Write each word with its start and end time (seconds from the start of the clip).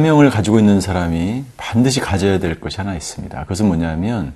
사명을 0.00 0.30
가지고 0.30 0.58
있는 0.58 0.80
사람이 0.80 1.44
반드시 1.58 2.00
가져야 2.00 2.38
될 2.38 2.58
것이 2.58 2.78
하나 2.78 2.94
있습니다. 2.94 3.38
그것은 3.42 3.66
뭐냐면 3.66 4.32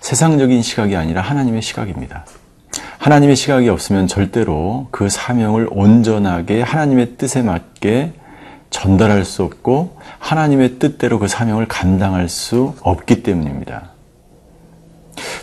세상적인 0.00 0.62
시각이 0.62 0.96
아니라 0.96 1.20
하나님의 1.20 1.60
시각입니다. 1.60 2.24
하나님의 2.96 3.36
시각이 3.36 3.68
없으면 3.68 4.06
절대로 4.06 4.88
그 4.90 5.10
사명을 5.10 5.68
온전하게 5.70 6.62
하나님의 6.62 7.16
뜻에 7.18 7.42
맞게 7.42 8.14
전달할 8.70 9.26
수 9.26 9.42
없고 9.42 9.98
하나님의 10.18 10.78
뜻대로 10.78 11.18
그 11.18 11.28
사명을 11.28 11.68
감당할 11.68 12.30
수 12.30 12.74
없기 12.80 13.22
때문입니다. 13.22 13.90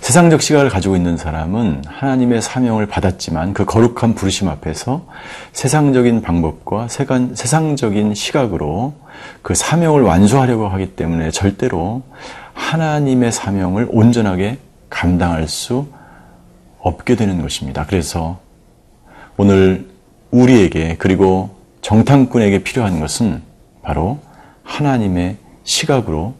세상적 0.01 0.41
시각을 0.41 0.69
가지고 0.69 0.95
있는 0.95 1.15
사람은 1.15 1.83
하나님의 1.85 2.41
사명을 2.41 2.87
받았지만 2.87 3.53
그 3.53 3.65
거룩한 3.65 4.15
부르심 4.15 4.47
앞에서 4.49 5.05
세상적인 5.51 6.23
방법과 6.23 6.87
세상적인 6.87 8.15
시각으로 8.15 9.02
그 9.41 9.55
사명을 9.55 10.01
완수하려고 10.01 10.67
하기 10.69 10.95
때문에 10.95 11.31
절대로 11.31 12.03
하나님의 12.53 13.31
사명을 13.31 13.87
온전하게 13.89 14.57
감당할 14.89 15.47
수 15.47 15.87
없게 16.79 17.15
되는 17.15 17.41
것입니다. 17.41 17.85
그래서 17.87 18.39
오늘 19.37 19.89
우리에게 20.31 20.95
그리고 20.99 21.55
정탐꾼에게 21.81 22.63
필요한 22.63 22.99
것은 22.99 23.41
바로 23.81 24.19
하나님의 24.63 25.37
시각으로 25.63 26.35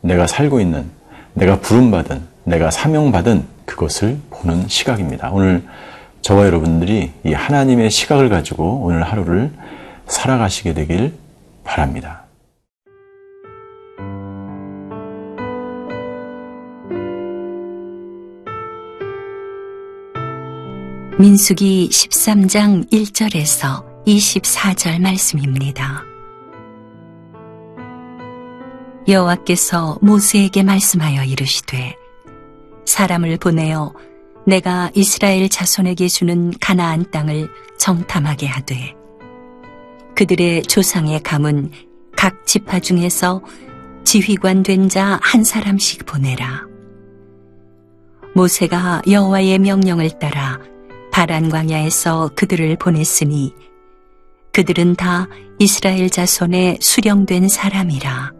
내가 0.00 0.26
살고 0.26 0.60
있는 0.60 0.90
내가 1.34 1.60
부름받은 1.60 2.22
내가 2.44 2.70
사명받은 2.70 3.44
그것을 3.64 4.18
보는 4.30 4.68
시각입니다. 4.68 5.30
오늘 5.30 5.62
저와 6.22 6.46
여러분들이 6.46 7.12
이 7.24 7.32
하나님의 7.32 7.90
시각을 7.90 8.28
가지고 8.28 8.80
오늘 8.82 9.02
하루를 9.02 9.52
살아가시게 10.06 10.74
되길 10.74 11.14
바랍니다. 11.64 12.26
민수기 21.18 21.88
13장 21.88 22.90
1절에서 22.90 23.84
24절 24.06 25.00
말씀입니다. 25.00 26.04
여호와께서 29.06 29.98
모세에게 30.00 30.62
말씀하여 30.62 31.24
이르시되 31.24 31.96
사람을 32.86 33.36
보내어 33.36 33.92
내가 34.46 34.90
이스라엘 34.94 35.48
자손에게 35.48 36.08
주는 36.08 36.52
가나안 36.60 37.10
땅을 37.10 37.48
정탐하게 37.78 38.46
하되 38.46 39.01
그들의 40.16 40.62
조상의 40.62 41.22
감은 41.22 41.70
각 42.16 42.46
지파 42.46 42.80
중에서 42.80 43.42
지휘관 44.04 44.62
된 44.62 44.88
자 44.88 45.18
한 45.22 45.44
사람씩 45.44 46.06
보내라. 46.06 46.66
모세가 48.34 49.02
여호와의 49.10 49.58
명령을 49.58 50.18
따라 50.18 50.58
바란 51.12 51.48
광야에서 51.50 52.30
그들을 52.34 52.76
보냈으니 52.76 53.54
그들은 54.52 54.96
다 54.96 55.28
이스라엘 55.58 56.10
자손의 56.10 56.78
수령된 56.80 57.48
사람이라. 57.48 58.32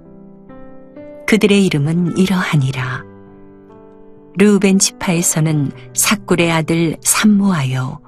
그들의 1.26 1.64
이름은 1.66 2.18
이러하니라. 2.18 3.04
르우벤 4.38 4.78
지파에서는 4.78 5.72
사꿀의 5.94 6.50
아들 6.50 6.96
삼모하요. 7.02 8.00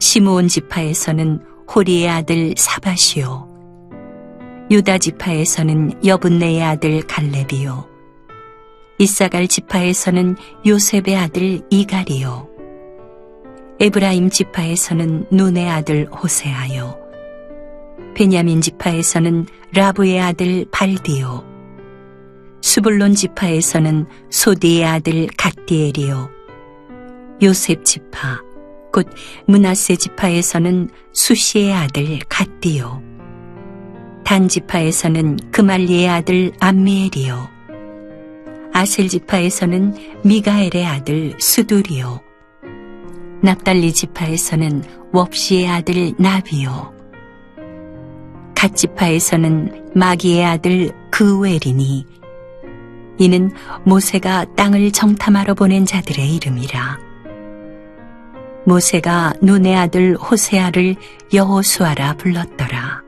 시므온 0.00 0.48
지파에서는 0.48 1.40
호리의 1.74 2.08
아들 2.08 2.54
사바시요. 2.56 3.48
유다 4.70 4.98
지파에서는 4.98 6.04
여분네의 6.04 6.62
아들 6.62 7.00
갈렙이요. 7.02 7.88
이사갈 8.98 9.48
지파에서는 9.48 10.36
요셉의 10.66 11.16
아들 11.16 11.60
이갈이요. 11.70 12.48
에브라임 13.80 14.30
지파에서는 14.30 15.26
눈의 15.30 15.68
아들 15.68 16.06
호세아요. 16.06 16.98
베냐민 18.14 18.60
지파에서는 18.60 19.46
라브의 19.74 20.20
아들 20.20 20.66
발디요. 20.70 21.44
수불론 22.60 23.14
지파에서는 23.14 24.06
소디의 24.30 24.84
아들 24.84 25.26
갓디엘이요. 25.36 26.30
요셉 27.42 27.84
지파, 27.84 28.40
곧 28.92 29.08
문하세 29.46 29.96
지파에서는 29.96 30.90
수시의 31.12 31.72
아들 31.72 32.18
갓디요. 32.28 33.02
단 34.24 34.48
지파에서는 34.48 35.50
그말리의 35.50 36.08
아들 36.08 36.52
암미엘이요. 36.60 37.48
아셀 38.72 39.08
지파에서는 39.08 39.94
미가엘의 40.24 40.86
아들 40.86 41.34
수두리요. 41.38 42.20
납달리 43.42 43.92
지파에서는 43.92 44.84
웁시의 45.12 45.68
아들 45.68 46.12
나비요. 46.18 46.92
갓 48.54 48.76
지파에서는 48.76 49.90
마기의 49.94 50.44
아들 50.44 50.92
그웰이니 51.10 52.06
이는 53.18 53.50
모세가 53.84 54.54
땅을 54.56 54.92
정탐하러 54.92 55.54
보낸 55.54 55.84
자들의 55.84 56.34
이름이라. 56.36 57.11
모세가 58.66 59.34
눈의 59.42 59.76
아들 59.76 60.16
호세아를 60.16 60.96
여호수아라 61.32 62.14
불렀더라. 62.14 63.02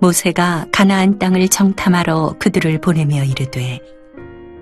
모세가 0.00 0.66
가나안 0.72 1.18
땅을 1.18 1.48
정탐하러 1.48 2.36
그들을 2.38 2.80
보내며 2.80 3.22
이르되 3.24 3.80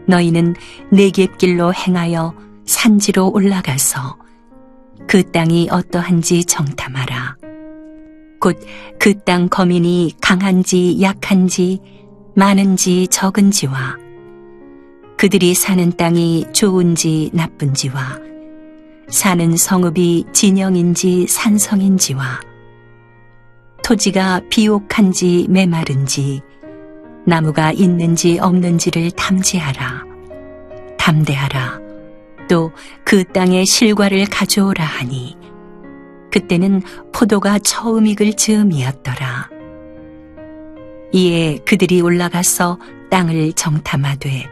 너희는 0.08 0.56
내겝 0.90 1.38
길로 1.38 1.72
행하여 1.72 2.34
산지로 2.66 3.30
올라가서 3.30 4.18
그 5.06 5.30
땅이 5.30 5.68
어떠한지 5.70 6.44
정탐하라. 6.44 7.36
곧 8.40 8.58
그 8.98 9.14
땅 9.24 9.48
거민이 9.48 10.14
강한지 10.20 11.00
약한지 11.00 11.80
많은지 12.34 13.06
적은지와 13.08 13.96
그들이 15.16 15.54
사는 15.54 15.90
땅이 15.92 16.46
좋은지 16.52 17.30
나쁜지와 17.32 18.27
사는 19.08 19.56
성읍이 19.56 20.26
진영인지 20.32 21.26
산성인지와 21.28 22.40
토지가 23.82 24.42
비옥한지 24.50 25.46
메마른지 25.48 26.42
나무가 27.24 27.72
있는지 27.72 28.38
없는지를 28.38 29.10
탐지하라. 29.12 30.04
담대하라. 30.98 31.80
또 32.48 32.72
그 33.04 33.24
땅의 33.24 33.64
실과를 33.64 34.26
가져오라 34.26 34.84
하니 34.84 35.36
그때는 36.30 36.82
포도가 37.12 37.58
처음 37.58 38.06
익을 38.06 38.34
즈음이었더라. 38.34 39.48
이에 41.12 41.56
그들이 41.64 42.02
올라가서 42.02 42.78
땅을 43.10 43.54
정탐하되 43.54 44.46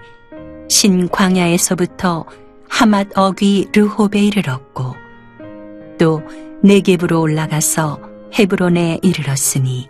신 0.70 1.08
광야에서부터 1.08 2.24
하맛 2.68 3.08
어귀 3.16 3.68
르홉에 3.72 4.20
이르렀고 4.20 4.94
또 5.98 6.22
네겝으로 6.62 7.20
올라가서 7.20 8.00
헤브론에 8.38 9.00
이르렀으니 9.02 9.88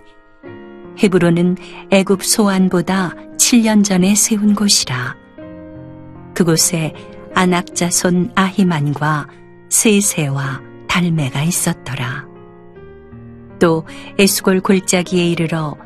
헤브론은 1.03 1.57
애굽 1.91 2.25
소안보다 2.25 3.15
7년 3.37 3.85
전에 3.85 4.15
세운 4.15 4.55
곳이라. 4.55 5.17
그곳에 6.35 6.95
아낙자손 7.35 8.33
아히만과 8.35 9.29
세세와 9.69 10.63
달메가 10.89 11.43
있었더라. 11.43 12.27
또 13.59 13.85
에스골 14.19 14.61
골짜기에 14.61 15.29
이르러 15.29 15.77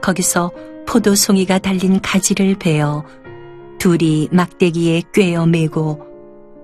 거기서 0.00 0.52
포도송이가 0.86 1.58
달린 1.58 2.00
가지를 2.00 2.56
베어 2.58 3.04
둘이 3.78 4.28
막대기에 4.32 5.02
꿰어 5.12 5.46
매고 5.46 6.15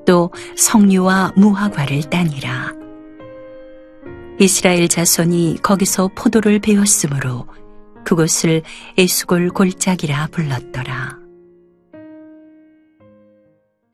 또 0.04 0.31
석류와 0.56 1.32
무화과를 1.37 2.02
따니라. 2.10 2.72
이스라엘 4.38 4.88
자손이 4.88 5.58
거기서 5.62 6.10
포도를 6.14 6.58
베었으므로 6.58 7.46
그곳을 8.04 8.62
에스골 8.99 9.50
골짜기라 9.50 10.28
불렀더라. 10.32 11.19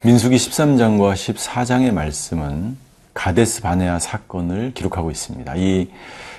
민수기 0.05 0.37
13장과 0.37 1.13
14장의 1.15 1.93
말씀은 1.93 2.77
가데스 3.13 3.63
바네아 3.63 3.99
사건을 3.99 4.73
기록하고 4.75 5.11
있습니다. 5.11 5.55
이 5.57 5.91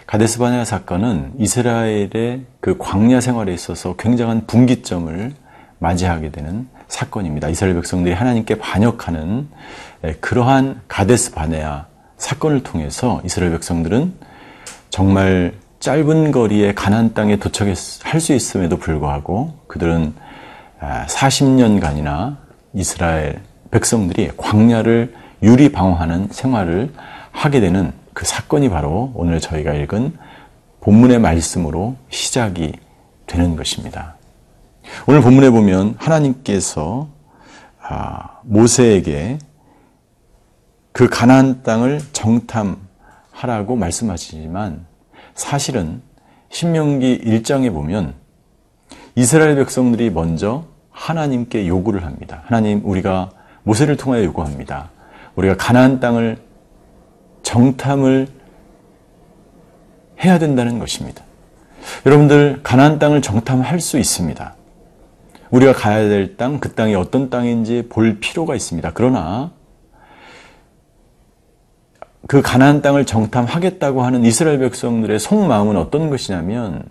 가데스 0.07 0.39
바네아 0.39 0.63
사건은 0.63 1.33
이스라엘의 1.38 2.45
그 2.62 2.77
광야 2.77 3.19
생활에 3.19 3.54
있어서 3.54 3.95
굉장한 3.98 4.48
분기점을 4.48 5.33
맞이하게 5.80 6.31
되는 6.31 6.68
사건입니다. 6.89 7.47
이스라엘 7.47 7.75
백성들이 7.75 8.13
하나님께 8.13 8.56
반역하는 8.56 9.47
그러한 10.19 10.81
가데스 10.88 11.31
바네아 11.31 11.86
사건을 12.18 12.63
통해서 12.63 13.21
이스라엘 13.24 13.51
백성들은 13.53 14.13
정말 14.89 15.53
짧은 15.80 16.31
거리에 16.31 16.74
가나안 16.74 17.13
땅에 17.13 17.38
도착할 17.38 18.19
수 18.19 18.33
있음에도 18.33 18.77
불구하고 18.77 19.53
그들은 19.68 20.13
40년간이나 20.81 22.38
이스라엘 22.74 23.39
백성들이 23.71 24.31
광야를 24.36 25.13
유리 25.41 25.71
방어하는 25.71 26.27
생활을 26.31 26.91
하게 27.31 27.62
되는 27.62 27.94
그 28.13 28.25
사건이 28.25 28.69
바로 28.69 29.13
오늘 29.15 29.39
저희가 29.39 29.74
읽은 29.74 30.18
본문의 30.81 31.19
말씀으로 31.19 31.95
시작이 32.09 32.74
되는 33.27 33.56
것입니다. 33.56 34.15
오늘 35.07 35.21
본문에 35.21 35.50
보면 35.50 35.95
하나님께서 35.97 37.09
아, 37.81 38.39
모세에게 38.44 39.39
그 40.91 41.07
가나안 41.07 41.63
땅을 41.63 42.01
정탐하라고 42.12 43.75
말씀하시지만 43.75 44.86
사실은 45.33 46.01
신명기 46.50 47.21
1장에 47.24 47.71
보면 47.74 48.13
이스라엘 49.15 49.56
백성들이 49.56 50.09
먼저 50.09 50.65
하나님께 50.91 51.68
요구를 51.68 52.06
합니다. 52.06 52.44
하나님 52.45 52.81
우리가 52.83 53.31
모세를 53.63 53.97
통하여 53.97 54.24
요구합니다. 54.25 54.89
우리가 55.36 55.56
가나안 55.57 56.00
땅을 56.00 56.38
정탐을 57.44 58.27
해야 60.24 60.38
된다는 60.38 60.80
것입니다. 60.80 61.24
여러분들 62.06 62.59
가나안 62.63 63.00
땅을 63.00 63.21
정탐할 63.21 63.80
수 63.80 63.97
있습니다. 63.97 64.56
우리가 65.51 65.74
가야 65.74 66.07
될 66.07 66.38
땅, 66.38 66.60
그 66.60 66.74
땅이 66.74 66.96
어떤 66.96 67.30
땅인지 67.30 67.88
볼 67.90 68.19
필요가 68.19 68.56
있습니다. 68.56 68.92
그러나 68.94 69.51
그 72.28 72.42
가나안 72.42 72.81
땅을 72.81 73.06
정탐하겠다고 73.06 74.04
하는 74.04 74.24
이스라엘 74.24 74.60
백성들의 74.60 75.18
속마음은 75.19 75.78
어떤 75.78 76.10
것이냐면 76.10 76.84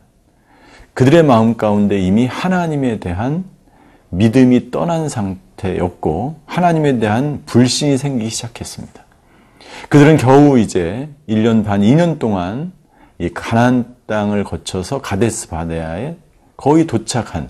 그들의 0.94 1.22
마음 1.22 1.56
가운데 1.56 1.98
이미 2.00 2.26
하나님에 2.26 2.98
대한 2.98 3.44
믿음이 4.10 4.72
떠난 4.72 5.08
상태였고 5.08 6.40
하나님에 6.46 6.98
대한 6.98 7.42
불신이 7.46 7.98
생기기 7.98 8.30
시작했습니다. 8.30 9.04
그들은 9.88 10.16
겨우 10.16 10.58
이제 10.58 11.08
1년 11.28 11.64
반, 11.64 11.82
2년 11.82 12.18
동안 12.18 12.72
이 13.18 13.28
가나안 13.28 13.94
땅을 14.06 14.42
거쳐서 14.42 15.00
가데스 15.00 15.48
바네아에 15.48 16.16
거의 16.56 16.86
도착한 16.86 17.48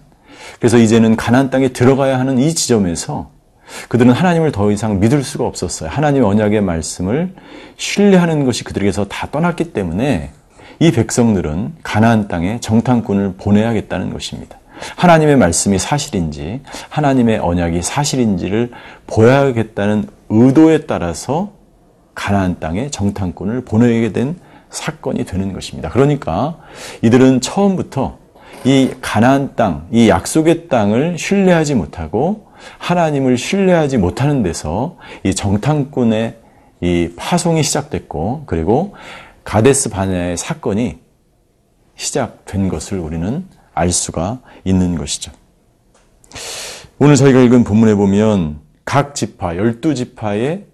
그래서 0.58 0.78
이제는 0.78 1.16
가나안 1.16 1.50
땅에 1.50 1.68
들어가야 1.68 2.18
하는 2.18 2.38
이 2.38 2.54
지점에서 2.54 3.30
그들은 3.88 4.12
하나님을 4.12 4.52
더 4.52 4.70
이상 4.70 5.00
믿을 5.00 5.22
수가 5.22 5.44
없었어요. 5.44 5.90
하나님의 5.90 6.26
언약의 6.26 6.60
말씀을 6.62 7.34
신뢰하는 7.76 8.44
것이 8.44 8.64
그들에게서 8.64 9.06
다 9.06 9.28
떠났기 9.30 9.72
때문에 9.72 10.30
이 10.80 10.92
백성들은 10.92 11.74
가나안 11.82 12.28
땅에 12.28 12.60
정탐꾼을 12.60 13.34
보내야겠다는 13.36 14.12
것입니다. 14.12 14.58
하나님의 14.96 15.36
말씀이 15.36 15.78
사실인지 15.78 16.62
하나님의 16.88 17.38
언약이 17.38 17.82
사실인지를 17.82 18.70
보여야겠다는 19.06 20.08
의도에 20.28 20.86
따라서 20.86 21.52
가나안 22.14 22.60
땅에 22.60 22.90
정탐꾼을 22.90 23.64
보내게 23.64 24.12
된 24.12 24.36
사건이 24.70 25.24
되는 25.24 25.52
것입니다. 25.52 25.88
그러니까 25.88 26.58
이들은 27.02 27.40
처음부터 27.40 28.18
이 28.64 28.90
가나안 29.00 29.54
땅, 29.54 29.86
이 29.90 30.08
약속의 30.08 30.68
땅을 30.68 31.18
신뢰하지 31.18 31.74
못하고 31.74 32.48
하나님을 32.78 33.38
신뢰하지 33.38 33.98
못하는 33.98 34.42
데서 34.42 34.96
이 35.22 35.34
정탐꾼의 35.34 36.36
이 36.80 37.12
파송이 37.16 37.62
시작됐고 37.62 38.44
그리고 38.46 38.94
가데스 39.44 39.90
바네아의 39.90 40.36
사건이 40.36 40.98
시작된 41.96 42.68
것을 42.68 42.98
우리는 42.98 43.44
알 43.74 43.90
수가 43.92 44.40
있는 44.64 44.96
것이죠. 44.96 45.32
오늘 46.98 47.16
저희가 47.16 47.40
읽은 47.40 47.64
본문에 47.64 47.94
보면 47.94 48.60
각 48.84 49.14
지파, 49.14 49.56
열두 49.56 49.94
지파의 49.94 50.64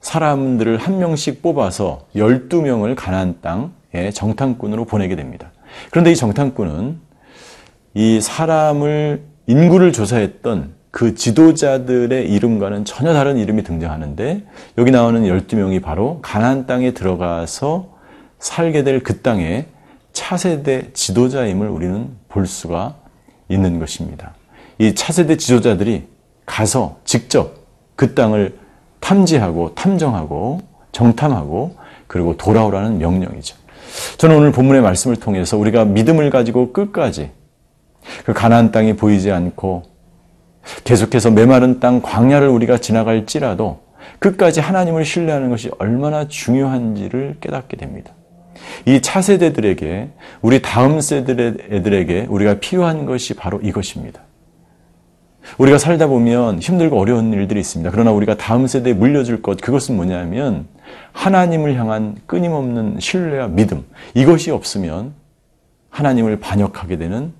사람들을 0.00 0.76
한 0.76 0.98
명씩 0.98 1.42
뽑아서 1.42 2.06
12명을 2.14 2.94
가나안 2.94 3.40
땅에 3.40 4.10
정탐꾼으로 4.12 4.84
보내게 4.84 5.16
됩니다. 5.16 5.50
그런데 5.90 6.12
이 6.12 6.16
정탐꾼은 6.16 6.98
이 7.94 8.20
사람을 8.20 9.22
인구를 9.46 9.92
조사했던 9.92 10.74
그 10.90 11.14
지도자들의 11.14 12.30
이름과는 12.30 12.84
전혀 12.84 13.12
다른 13.12 13.36
이름이 13.36 13.62
등장하는데 13.64 14.46
여기 14.78 14.90
나오는 14.90 15.22
12명이 15.24 15.82
바로 15.82 16.20
가나안 16.22 16.66
땅에 16.66 16.92
들어가서 16.92 17.96
살게 18.38 18.82
될 18.82 19.00
그 19.00 19.20
땅의 19.20 19.66
차세대 20.12 20.92
지도자임을 20.94 21.68
우리는 21.68 22.08
볼 22.28 22.46
수가 22.46 22.94
있는 23.48 23.78
것입니다. 23.78 24.34
이 24.78 24.94
차세대 24.94 25.36
지도자들이 25.36 26.06
가서 26.46 26.98
직접 27.04 27.54
그 27.96 28.14
땅을 28.14 28.58
탐지하고 29.00 29.74
탐정하고 29.74 30.60
정탐하고 30.92 31.76
그리고 32.06 32.36
돌아오라는 32.36 32.98
명령이죠. 32.98 33.56
저는 34.18 34.36
오늘 34.36 34.52
본문의 34.52 34.82
말씀을 34.82 35.16
통해서 35.16 35.56
우리가 35.56 35.84
믿음을 35.84 36.30
가지고 36.30 36.72
끝까지 36.72 37.30
그 38.24 38.32
가나안 38.32 38.72
땅이 38.72 38.96
보이지 38.96 39.30
않고 39.30 39.82
계속해서 40.84 41.30
메마른 41.30 41.80
땅 41.80 42.00
광야를 42.02 42.48
우리가 42.48 42.78
지나갈지라도 42.78 43.80
끝까지 44.18 44.60
하나님을 44.60 45.04
신뢰하는 45.04 45.50
것이 45.50 45.70
얼마나 45.78 46.28
중요한지를 46.28 47.36
깨닫게 47.40 47.76
됩니다. 47.76 48.12
이 48.86 49.00
차세대들에게 49.00 50.08
우리 50.42 50.62
다음 50.62 51.00
세대들에게 51.00 52.26
우리가 52.28 52.54
필요한 52.60 53.06
것이 53.06 53.34
바로 53.34 53.60
이것입니다. 53.60 54.20
우리가 55.58 55.78
살다 55.78 56.08
보면 56.08 56.58
힘들고 56.60 56.98
어려운 56.98 57.32
일들이 57.32 57.60
있습니다. 57.60 57.90
그러나 57.90 58.10
우리가 58.12 58.36
다음 58.36 58.66
세대에 58.66 58.94
물려줄 58.94 59.42
것, 59.42 59.60
그것은 59.60 59.96
뭐냐면 59.96 60.66
하나님을 61.12 61.74
향한 61.76 62.16
끊임없는 62.26 63.00
신뢰와 63.00 63.48
믿음. 63.48 63.84
이것이 64.14 64.50
없으면 64.50 65.14
하나님을 65.90 66.40
반역하게 66.40 66.98
되는 66.98 67.32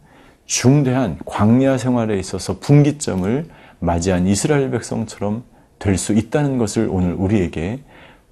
중대한 0.47 1.19
광야 1.25 1.76
생활에 1.79 2.19
있어서 2.19 2.59
분기점을 2.59 3.47
맞이한 3.81 4.26
이스라엘 4.26 4.71
백성처럼 4.71 5.45
될 5.79 5.99
수 5.99 6.15
있다는 6.15 6.59
것을 6.59 6.88
오늘 6.91 7.12
우리에게 7.12 7.81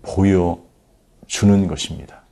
보여주는 0.02 1.66
것입니다. 1.68 2.23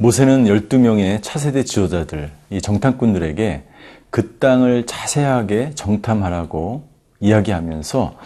모세는 0.00 0.44
12명의 0.44 1.20
차세대 1.22 1.64
지도자들, 1.64 2.30
이 2.50 2.60
정탐꾼들에게 2.60 3.64
그 4.10 4.38
땅을 4.38 4.86
자세하게 4.86 5.72
정탐하라고 5.74 6.84
이야기하면서 7.18 8.16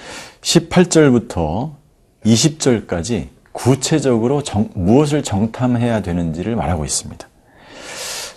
18절부터 0.43 1.73
20절까지 2.27 3.29
구체적으로 3.53 4.43
정, 4.43 4.69
무엇을 4.75 5.23
정탐해야 5.23 6.03
되는지를 6.03 6.57
말하고 6.57 6.85
있습니다. 6.85 7.27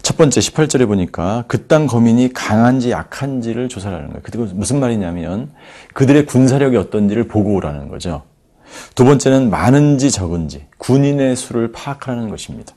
첫 0.01 0.17
번째 0.17 0.39
18절에 0.39 0.87
보니까 0.87 1.43
그 1.47 1.67
땅 1.67 1.87
거민이 1.87 2.31
강한지 2.31 2.91
약한지를 2.91 3.67
조사하는 3.67 4.07
거예요. 4.07 4.21
그리고 4.23 4.45
무슨 4.53 4.79
말이냐면 4.79 5.51
그들의 5.93 6.25
군사력이 6.25 6.77
어떤지를 6.77 7.27
보고 7.27 7.53
오라는 7.55 7.89
거죠. 7.89 8.23
두 8.93 9.03
번째는 9.03 9.49
많은지 9.49 10.09
적은지 10.09 10.67
군인의 10.77 11.35
수를 11.35 11.73
파악하는 11.73 12.29
것입니다. 12.29 12.73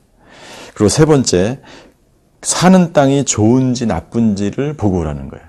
그리고 0.73 0.89
세 0.89 1.05
번째, 1.05 1.59
사는 2.41 2.93
땅이 2.93 3.25
좋은지 3.25 3.85
나쁜지를 3.85 4.73
보고 4.75 4.99
오라는 4.99 5.29
거예요. 5.29 5.45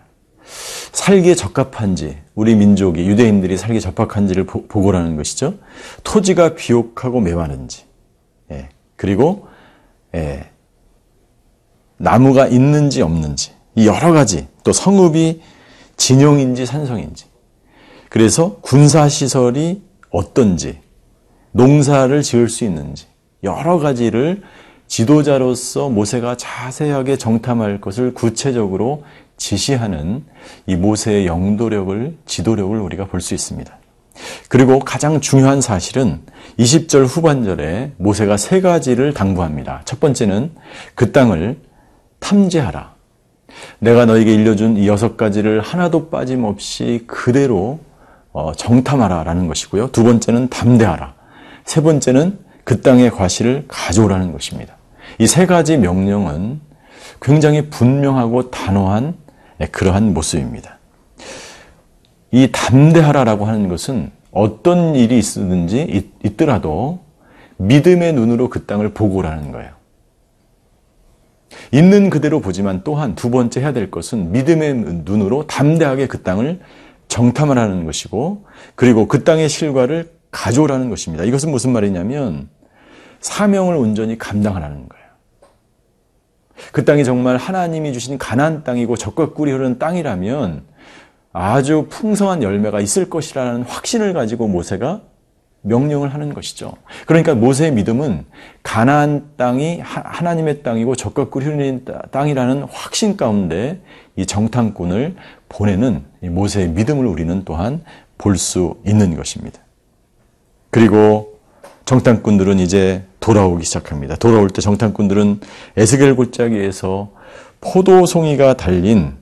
살기에 0.93 1.35
적합한지, 1.35 2.19
우리 2.35 2.57
민족이, 2.57 3.07
유대인들이 3.07 3.57
살기에 3.57 3.81
적합한지를 3.81 4.45
보, 4.45 4.67
고 4.67 4.83
오라는 4.83 5.17
것이죠. 5.17 5.55
토지가 6.03 6.55
비옥하고 6.55 7.21
메마른지, 7.21 7.85
예. 8.51 8.69
그리고, 8.97 9.47
예. 10.15 10.51
나무가 11.97 12.49
있는지 12.49 13.03
없는지, 13.03 13.53
이 13.77 13.87
여러 13.87 14.13
가지, 14.13 14.49
또 14.65 14.73
성읍이 14.73 15.43
진영인지 15.97 16.67
산성인지, 16.67 17.27
그래서 18.09 18.57
군사시설이 18.63 19.83
어떤지, 20.11 20.81
농사를 21.53 22.21
지을 22.23 22.49
수 22.49 22.65
있는지, 22.65 23.07
여러 23.45 23.79
가지를 23.79 24.43
지도자로서 24.91 25.89
모세가 25.89 26.37
자세하게 26.37 27.17
정탐할 27.17 27.81
것을 27.81 28.13
구체적으로 28.13 29.05
지시하는 29.37 30.25
이 30.67 30.75
모세의 30.75 31.27
영도력을, 31.27 32.17
지도력을 32.27 32.77
우리가 32.77 33.07
볼 33.07 33.21
수 33.21 33.33
있습니다. 33.33 33.73
그리고 34.49 34.81
가장 34.81 35.21
중요한 35.21 35.61
사실은 35.61 36.21
20절 36.59 37.07
후반절에 37.07 37.93
모세가 37.99 38.37
세 38.37 38.61
가지를 38.61 39.15
당부합니다. 39.15 39.83
첫 39.85 40.01
번째는 40.01 40.51
그 40.97 41.13
땅을 41.13 41.59
탐지하라. 42.19 42.93
내가 43.79 44.07
너에게 44.07 44.35
일려준 44.35 44.77
이 44.77 44.89
여섯 44.89 45.17
가지를 45.17 45.61
하나도 45.61 46.11
빠짐없이 46.11 47.05
그대로 47.07 47.79
어, 48.33 48.53
정탐하라 48.53 49.23
라는 49.23 49.47
것이고요. 49.47 49.93
두 49.93 50.03
번째는 50.03 50.49
담대하라. 50.49 51.15
세 51.65 51.81
번째는 51.81 52.50
그 52.65 52.81
땅의 52.81 53.11
과실을 53.11 53.65
가져오라는 53.69 54.33
것입니다. 54.33 54.77
이 55.19 55.27
세 55.27 55.47
가지 55.47 55.77
명령은 55.77 56.61
굉장히 57.21 57.69
분명하고 57.69 58.51
단호한 58.51 59.15
네, 59.59 59.67
그러한 59.67 60.15
모습입니다. 60.15 60.79
이 62.31 62.49
담대하라라고 62.53 63.45
하는 63.45 63.69
것은 63.69 64.11
어떤 64.31 64.95
일이 64.95 65.19
있든지 65.19 65.83
있- 65.83 66.13
있더라도 66.25 67.01
믿음의 67.59 68.15
눈으로 68.15 68.49
그 68.49 68.65
땅을 68.65 68.95
보고 68.95 69.17
오라는 69.17 69.53
거예요. 69.53 69.71
있는 71.73 72.09
그대로 72.11 72.41
보지만 72.41 72.83
또한 72.85 73.15
두 73.15 73.31
번째 73.31 73.61
해야 73.61 73.73
될 73.73 73.91
것은 73.91 74.33
믿음의 74.33 74.75
눈으로 75.05 75.47
담대하게 75.47 76.07
그 76.07 76.23
땅을 76.23 76.61
정탐하라는 77.09 77.85
것이고 77.85 78.45
그리고 78.77 79.09
그 79.09 79.25
땅의 79.25 79.49
실과를 79.49 80.11
가져오라는 80.31 80.91
것입니다. 80.91 81.25
이것은 81.25 81.51
무슨 81.51 81.73
말이냐면 81.73 82.49
사명을 83.21 83.75
온전히 83.77 84.17
감당하라는 84.19 84.89
거예요. 84.89 85.05
그 86.73 86.85
땅이 86.85 87.05
정말 87.05 87.37
하나님이 87.37 87.93
주신 87.93 88.19
가나안 88.19 88.65
땅이고 88.65 88.97
적과 88.97 89.33
꿀이 89.33 89.51
흐르는 89.53 89.79
땅이라면 89.79 90.63
아주 91.33 91.87
풍성한 91.89 92.43
열매가 92.43 92.81
있을 92.81 93.09
것이라는 93.09 93.63
확신을 93.63 94.13
가지고 94.13 94.47
모세가 94.49 95.03
명령을 95.63 96.13
하는 96.15 96.33
것이죠. 96.33 96.73
그러니까 97.07 97.35
모세의 97.35 97.73
믿음은 97.73 98.25
가나안 98.63 99.31
땅이 99.37 99.81
하- 99.81 100.03
하나님의 100.05 100.63
땅이고 100.63 100.97
적과 100.97 101.29
꿀이 101.29 101.45
흐르는 101.45 101.85
따- 101.85 102.03
땅이라는 102.11 102.63
확신 102.71 103.17
가운데 103.17 103.81
이 104.17 104.25
정탐꾼을 104.27 105.17
보내는 105.49 106.05
이 106.23 106.29
모세의 106.29 106.69
믿음을 106.71 107.07
우리는 107.07 107.43
또한 107.45 107.83
볼 108.19 108.37
수 108.37 108.77
있는 108.87 109.15
것입니다. 109.17 109.61
그리고 110.71 111.39
정탐꾼들은 111.85 112.61
이제 112.61 113.05
돌아오기 113.19 113.65
시작합니다. 113.65 114.17
돌아올 114.17 114.51
때 114.51 114.61
정탐꾼들은 114.61 115.41
에스겔 115.77 116.15
골짜기에서 116.15 117.11
포도송이가 117.61 118.55
달린 118.57 119.15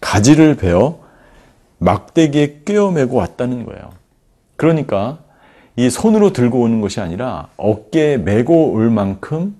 가지를 0.00 0.56
베어 0.56 0.98
막대기에 1.78 2.60
꿰어매고 2.64 3.16
왔다는 3.16 3.64
거예요. 3.64 3.90
그러니까 4.56 5.18
이 5.74 5.88
손으로 5.90 6.32
들고 6.32 6.60
오는 6.60 6.80
것이 6.80 7.00
아니라 7.00 7.48
어깨에 7.56 8.18
메고 8.18 8.72
올 8.72 8.90
만큼 8.90 9.56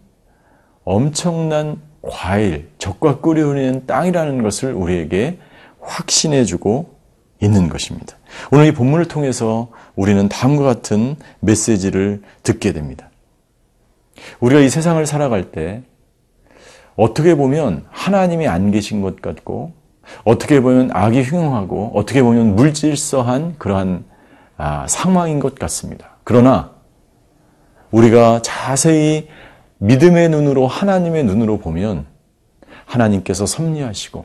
엄청난 0.85 1.81
과일, 2.03 2.69
적과 2.79 3.19
흐르는 3.23 3.87
땅이라는 3.87 4.43
것을 4.43 4.75
우리에게 4.75 5.39
확신해 5.81 6.45
주고 6.45 6.97
있는 7.43 7.69
것입니다. 7.69 8.17
오늘 8.51 8.67
이 8.67 8.73
본문을 8.73 9.07
통해서 9.07 9.69
우리는 9.97 10.29
다음과 10.29 10.63
같은 10.63 11.17
메시지를 11.41 12.23
듣게 12.45 12.73
됩니다. 12.73 13.11
우리가 14.41 14.61
이 14.61 14.71
세상을 14.71 15.05
살아갈 15.05 15.51
때 15.51 15.83
어떻게 16.95 17.35
보면 17.35 17.85
하나님이 17.91 18.47
안 18.47 18.71
계신 18.71 19.03
것 19.03 19.21
같고 19.21 19.73
어떻게 20.25 20.61
보면 20.61 20.91
악이 20.93 21.23
흉하고 21.23 21.91
어떻게 21.95 22.23
보면 22.23 22.55
물질서한 22.55 23.57
그러한 23.59 24.05
아, 24.57 24.87
상황인 24.87 25.41
것 25.41 25.57
같습니다. 25.57 26.17
그러나 26.23 26.71
우리가 27.91 28.41
자세히 28.43 29.29
믿음의 29.79 30.29
눈으로 30.29 30.69
하나님의 30.69 31.25
눈으로 31.25 31.59
보면 31.59 32.07
하나님께서 32.85 33.47
섭리하시고 33.47 34.25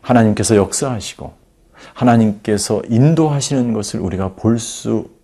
하나님께서 0.00 0.54
역사하시고 0.54 1.43
하나님께서 1.92 2.82
인도하시는 2.88 3.72
것을 3.72 4.00
우리가 4.00 4.34
볼 4.34 4.58
수 4.58 5.14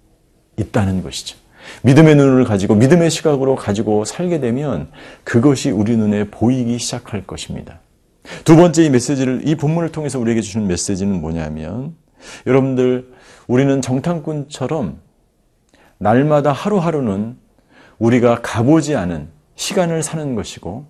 있다는 0.61 1.03
것이죠. 1.03 1.39
믿음의 1.83 2.17
눈을 2.17 2.45
가지고 2.45 2.75
믿음의 2.75 3.11
시각으로 3.11 3.57
가지고 3.57 4.05
살게 4.05 4.41
되면 4.41 4.89
그것이 5.25 5.71
우리 5.71 5.97
눈에 5.97 6.25
보이기 6.25 6.79
시작할 6.79 7.27
것입니다. 7.27 7.81
두 8.45 8.57
번째 8.57 8.85
이 8.85 8.91
메시지를 8.91 9.43
이 9.47 9.55
본문을 9.55 9.93
통해서 9.93 10.19
우리에게 10.19 10.41
주는 10.41 10.67
메시지는 10.67 11.21
뭐냐면 11.21 11.95
여러분들 12.47 13.13
우리는 13.47 13.81
정탐꾼처럼 13.81 15.01
날마다 15.99 16.53
하루하루는 16.53 17.37
우리가 17.99 18.41
가보지 18.43 18.97
않은 18.97 19.29
시간을 19.57 20.03
사는 20.03 20.35
것이고 20.35 20.87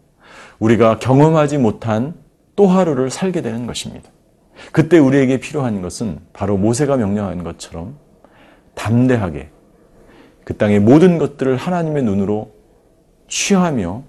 우리가 0.59 0.99
경험하지 0.99 1.59
못한 1.59 2.15
또 2.55 2.67
하루를 2.67 3.11
살게 3.11 3.43
되는 3.43 3.67
것입니다. 3.67 4.11
그때 4.73 4.99
우리에게 4.99 5.40
필요한 5.40 5.83
것은 5.83 6.19
바로 6.33 6.57
모세가 6.57 6.97
명령한 6.97 7.43
것처럼 7.45 7.97
담대하게 8.75 9.50
그 10.45 10.57
땅의 10.57 10.81
모든 10.81 11.19
것들을 11.19 11.57
하나님의 11.57 12.02
눈으로 12.02 12.52
취하며 13.29 14.02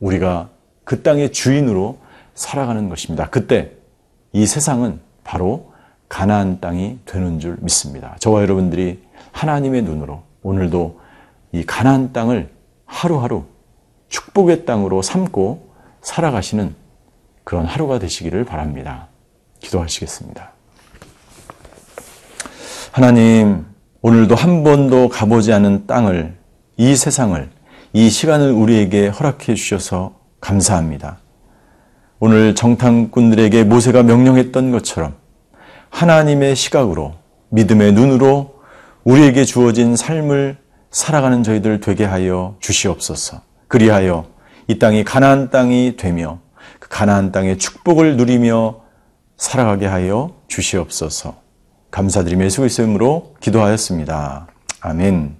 우리가 0.00 0.50
그 0.84 1.02
땅의 1.02 1.32
주인으로 1.32 1.98
살아가는 2.34 2.88
것입니다. 2.88 3.28
그때 3.30 3.72
이 4.32 4.46
세상은 4.46 5.00
바로 5.24 5.72
가나안 6.08 6.60
땅이 6.60 7.00
되는 7.04 7.40
줄 7.40 7.56
믿습니다. 7.60 8.16
저와 8.20 8.42
여러분들이 8.42 9.02
하나님의 9.32 9.82
눈으로 9.82 10.22
오늘도 10.42 11.00
이 11.52 11.64
가나안 11.64 12.12
땅을 12.12 12.50
하루하루 12.84 13.44
축복의 14.08 14.64
땅으로 14.64 15.02
삼고 15.02 15.70
살아가시는 16.02 16.74
그런 17.42 17.64
하루가 17.64 17.98
되시기를 17.98 18.44
바랍니다. 18.44 19.08
기도하시겠습니다. 19.60 20.52
하나님, 22.92 23.66
오늘도 24.00 24.34
한 24.34 24.64
번도 24.64 25.08
가보지 25.08 25.52
않은 25.52 25.86
땅을, 25.86 26.36
이 26.76 26.96
세상을, 26.96 27.50
이 27.92 28.10
시간을 28.10 28.52
우리에게 28.52 29.08
허락해 29.08 29.54
주셔서 29.54 30.14
감사합니다. 30.40 31.18
오늘 32.18 32.54
정탐꾼들에게 32.54 33.64
모세가 33.64 34.02
명령했던 34.02 34.70
것처럼 34.70 35.14
하나님의 35.90 36.56
시각으로, 36.56 37.14
믿음의 37.50 37.92
눈으로 37.92 38.60
우리에게 39.04 39.44
주어진 39.44 39.96
삶을 39.96 40.56
살아가는 40.90 41.42
저희들 41.42 41.80
되게 41.80 42.04
하여 42.04 42.56
주시옵소서. 42.60 43.42
그리하여 43.68 44.26
이 44.68 44.78
땅이 44.78 45.04
가나안 45.04 45.50
땅이 45.50 45.96
되며 45.96 46.40
그 46.78 46.88
가나안 46.88 47.32
땅의 47.32 47.58
축복을 47.58 48.16
누리며 48.16 48.85
살아가게 49.36 49.86
하여 49.86 50.34
주시옵소서. 50.48 51.36
감사드리며 51.90 52.44
예수 52.44 52.60
그리스도의 52.60 52.86
이름으로 52.86 53.34
기도하였습니다. 53.40 54.48
아멘. 54.80 55.36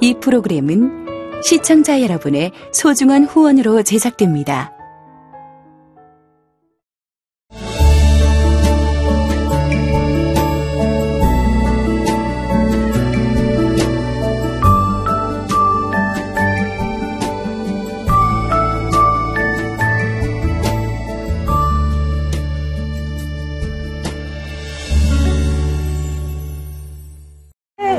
이 0.00 0.14
프로그램은 0.20 1.06
시청자 1.42 2.00
여러분의 2.00 2.52
소중한 2.72 3.24
후원으로 3.24 3.82
제작됩니다. 3.82 4.77